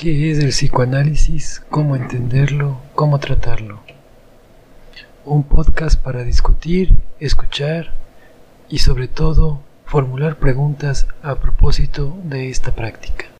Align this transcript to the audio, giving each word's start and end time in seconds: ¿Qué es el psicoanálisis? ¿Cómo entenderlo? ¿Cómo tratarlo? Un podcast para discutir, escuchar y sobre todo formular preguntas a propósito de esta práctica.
¿Qué 0.00 0.30
es 0.30 0.38
el 0.38 0.48
psicoanálisis? 0.48 1.62
¿Cómo 1.68 1.94
entenderlo? 1.94 2.80
¿Cómo 2.94 3.18
tratarlo? 3.18 3.80
Un 5.26 5.42
podcast 5.42 6.00
para 6.02 6.24
discutir, 6.24 6.96
escuchar 7.18 7.92
y 8.70 8.78
sobre 8.78 9.08
todo 9.08 9.60
formular 9.84 10.38
preguntas 10.38 11.06
a 11.22 11.34
propósito 11.34 12.16
de 12.24 12.48
esta 12.48 12.74
práctica. 12.74 13.26